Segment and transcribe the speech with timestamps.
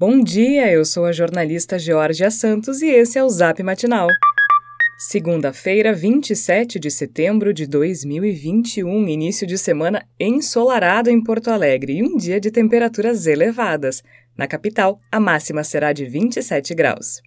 [0.00, 4.06] Bom dia, eu sou a jornalista Georgia Santos e esse é o Zap Matinal.
[4.96, 12.16] Segunda-feira, 27 de setembro de 2021, início de semana ensolarado em Porto Alegre e um
[12.16, 14.00] dia de temperaturas elevadas.
[14.36, 17.20] Na capital, a máxima será de 27 graus.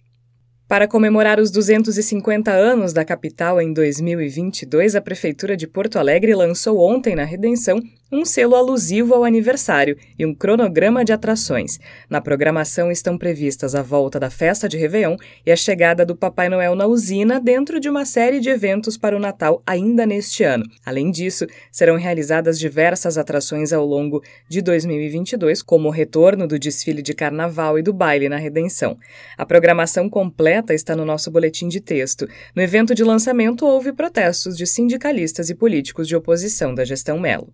[0.66, 6.78] Para comemorar os 250 anos da capital em 2022, a Prefeitura de Porto Alegre lançou
[6.80, 7.82] ontem na Redenção
[8.12, 11.80] um selo alusivo ao aniversário e um cronograma de atrações.
[12.10, 15.16] Na programação estão previstas a volta da festa de Réveillon
[15.46, 19.16] e a chegada do Papai Noel na usina dentro de uma série de eventos para
[19.16, 20.64] o Natal ainda neste ano.
[20.84, 27.00] Além disso, serão realizadas diversas atrações ao longo de 2022, como o retorno do desfile
[27.00, 28.98] de carnaval e do baile na Redenção.
[29.38, 32.28] A programação completa está no nosso boletim de texto.
[32.54, 37.52] No evento de lançamento houve protestos de sindicalistas e políticos de oposição da gestão Melo.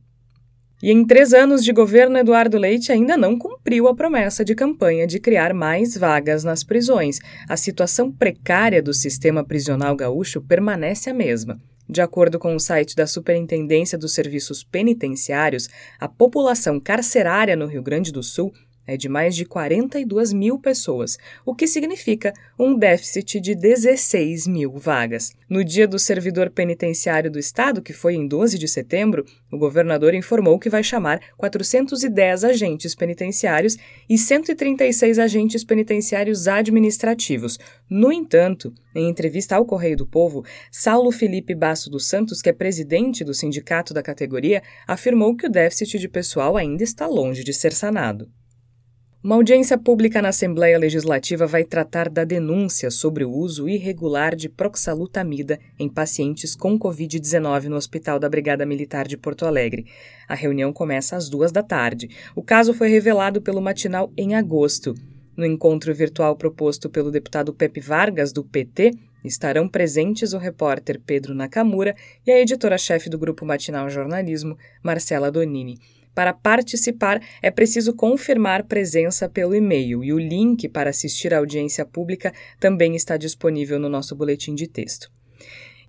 [0.81, 5.09] E em três anos de governo, Eduardo Leite ainda não cumpriu a promessa de campanha
[5.09, 7.19] de criar mais vagas nas prisões.
[7.49, 11.59] A situação precária do sistema prisional gaúcho permanece a mesma.
[11.89, 17.83] De acordo com o site da Superintendência dos Serviços Penitenciários, a população carcerária no Rio
[17.83, 18.53] Grande do Sul
[18.89, 24.73] é de mais de 42 mil pessoas, o que significa um déficit de 16 mil
[24.79, 25.31] vagas.
[25.47, 30.15] No dia do servidor penitenciário do Estado, que foi em 12 de setembro, o governador
[30.15, 33.77] informou que vai chamar 410 agentes penitenciários
[34.09, 37.59] e 136 agentes penitenciários administrativos.
[37.91, 42.55] No entanto, em entrevista ao Correio do Povo, Saulo Felipe Basso dos Santos, que é
[42.55, 47.53] presidente do sindicato da categoria, afirmou que o déficit de pessoal ainda está longe de
[47.53, 48.31] ser sanado.
[49.29, 54.49] Uma audiência pública na Assembleia Legislativa vai tratar da denúncia sobre o uso irregular de
[54.49, 59.85] proxalutamida em pacientes com Covid-19 no Hospital da Brigada Militar de Porto Alegre.
[60.27, 62.09] A reunião começa às duas da tarde.
[62.35, 64.95] O caso foi revelado pelo matinal em agosto.
[65.37, 68.93] No encontro virtual proposto pelo deputado Pepe Vargas, do PT,
[69.23, 71.95] estarão presentes o repórter Pedro Nakamura
[72.27, 75.79] e a editora-chefe do Grupo Matinal Jornalismo, Marcela Donini.
[76.19, 81.87] Para participar, é preciso confirmar presença pelo e-mail e o link para assistir à audiência
[81.87, 85.09] pública também está disponível no nosso boletim de texto.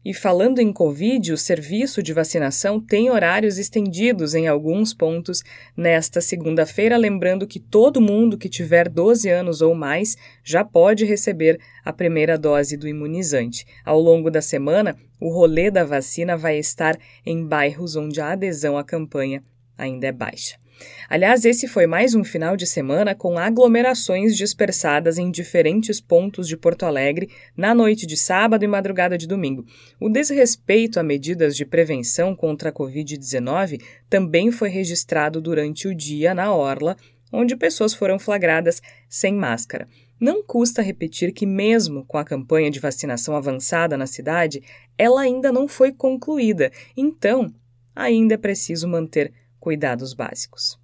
[0.05, 5.41] E falando em Covid, o serviço de vacinação tem horários estendidos em alguns pontos
[5.75, 11.59] nesta segunda-feira, lembrando que todo mundo que tiver 12 anos ou mais já pode receber
[11.83, 13.65] a primeira dose do imunizante.
[13.83, 18.77] Ao longo da semana, o rolê da vacina vai estar em bairros onde a adesão
[18.77, 19.43] à campanha
[19.79, 20.57] ainda é baixa.
[21.09, 26.55] Aliás, esse foi mais um final de semana com aglomerações dispersadas em diferentes pontos de
[26.55, 29.65] Porto Alegre na noite de sábado e madrugada de domingo.
[29.99, 36.33] O desrespeito a medidas de prevenção contra a Covid-19 também foi registrado durante o dia
[36.33, 36.95] na Orla,
[37.31, 39.87] onde pessoas foram flagradas sem máscara.
[40.19, 44.61] Não custa repetir que, mesmo com a campanha de vacinação avançada na cidade,
[44.97, 47.53] ela ainda não foi concluída, então
[47.95, 50.78] ainda é preciso manter cuidados básicos.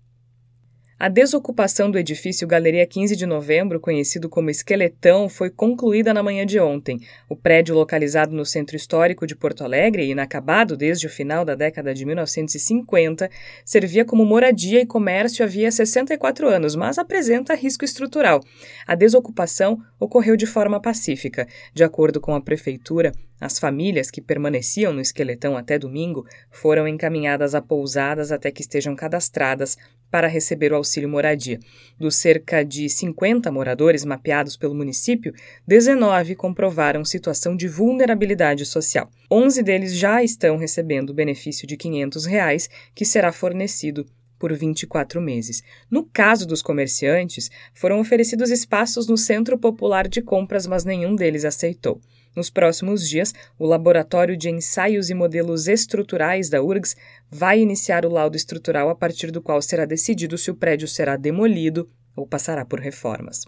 [0.98, 6.46] A desocupação do edifício Galeria 15 de Novembro, conhecido como Esqueletão, foi concluída na manhã
[6.46, 7.02] de ontem.
[7.28, 11.54] O prédio, localizado no centro histórico de Porto Alegre e inacabado desde o final da
[11.54, 13.30] década de 1950,
[13.66, 18.40] servia como moradia e comércio havia 64 anos, mas apresenta risco estrutural.
[18.88, 21.46] A desocupação ocorreu de forma pacífica.
[21.74, 27.54] De acordo com a prefeitura, as famílias que permaneciam no esqueletão até domingo foram encaminhadas
[27.54, 29.78] a pousadas até que estejam cadastradas
[30.16, 31.60] para receber o auxílio moradia.
[32.00, 35.34] Dos cerca de 50 moradores mapeados pelo município,
[35.68, 39.12] 19 comprovaram situação de vulnerabilidade social.
[39.30, 44.06] 11 deles já estão recebendo o benefício de 500 reais, que será fornecido
[44.38, 45.62] por 24 meses.
[45.90, 51.46] No caso dos comerciantes, foram oferecidos espaços no Centro Popular de Compras, mas nenhum deles
[51.46, 52.00] aceitou.
[52.36, 56.96] Nos próximos dias, o Laboratório de Ensaios e Modelos Estruturais da URGS
[57.32, 61.16] vai iniciar o laudo estrutural a partir do qual será decidido se o prédio será
[61.16, 63.46] demolido ou passará por reformas.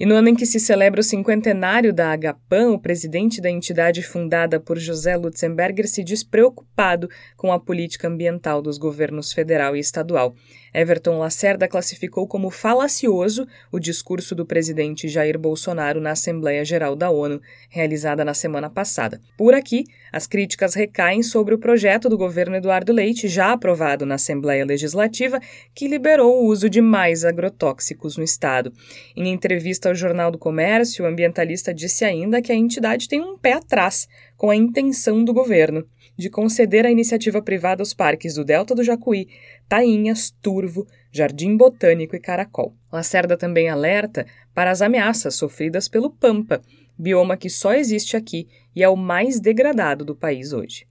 [0.00, 4.02] E no ano em que se celebra o cinquentenário da Agapan, o presidente da entidade
[4.02, 7.06] fundada por José Lutzenberger se diz preocupado
[7.36, 10.34] com a política ambiental dos governos federal e estadual.
[10.72, 17.10] Everton Lacerda classificou como falacioso o discurso do presidente Jair Bolsonaro na Assembleia Geral da
[17.10, 17.38] ONU,
[17.68, 19.20] realizada na semana passada.
[19.36, 24.16] Por aqui, As críticas recaem sobre o projeto do governo Eduardo Leite, já aprovado na
[24.16, 25.40] Assembleia Legislativa,
[25.74, 28.72] que liberou o uso de mais agrotóxicos no estado.
[29.16, 33.38] Em entrevista ao Jornal do Comércio, o ambientalista disse ainda que a entidade tem um
[33.38, 35.86] pé atrás com a intenção do governo
[36.20, 39.28] de conceder à iniciativa privada os parques do Delta do Jacuí,
[39.68, 42.74] Tainhas, Turvo, Jardim Botânico e Caracol.
[42.92, 46.60] Lacerda também alerta para as ameaças sofridas pelo Pampa,
[47.00, 50.89] bioma que só existe aqui e é o mais degradado do país hoje.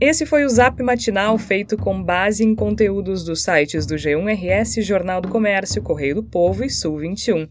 [0.00, 5.20] Esse foi o Zap Matinal feito com base em conteúdos dos sites do G1RS, Jornal
[5.20, 7.46] do Comércio, Correio do Povo e Sul 21.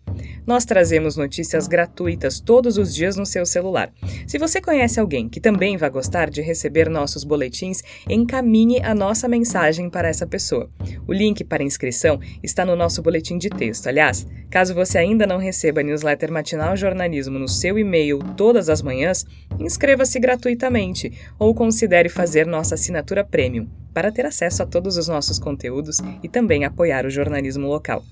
[0.47, 3.93] Nós trazemos notícias gratuitas todos os dias no seu celular.
[4.25, 9.27] Se você conhece alguém que também vai gostar de receber nossos boletins, encaminhe a nossa
[9.27, 10.71] mensagem para essa pessoa.
[11.07, 13.85] O link para inscrição está no nosso boletim de texto.
[13.85, 18.81] Aliás, caso você ainda não receba a newsletter Matinal Jornalismo no seu e-mail todas as
[18.81, 19.23] manhãs,
[19.59, 25.07] inscreva-se gratuitamente ou considere fazer fazer nossa assinatura premium para ter acesso a todos os
[25.07, 28.03] nossos conteúdos e também apoiar o jornalismo local.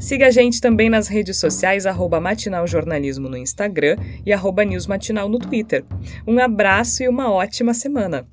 [0.00, 1.86] Siga a gente também nas redes sociais,
[2.20, 4.32] matinaljornalismo no Instagram e
[4.64, 5.84] newsmatinal no Twitter.
[6.26, 8.26] Um abraço e uma ótima semana!